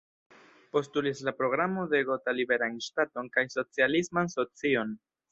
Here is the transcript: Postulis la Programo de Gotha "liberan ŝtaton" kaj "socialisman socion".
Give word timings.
Postulis 0.75 1.19
la 1.25 1.33
Programo 1.41 1.83
de 1.91 1.99
Gotha 2.07 2.33
"liberan 2.37 2.79
ŝtaton" 2.89 3.29
kaj 3.35 3.43
"socialisman 3.57 4.33
socion". 4.39 4.97